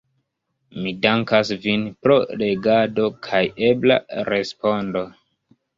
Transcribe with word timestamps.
Mi 0.85 0.93
dankas 1.03 1.51
vin 1.67 1.85
pro 2.07 2.17
legado 2.45 3.07
kaj 3.29 3.45
ebla 3.71 4.03
respondo. 4.33 5.11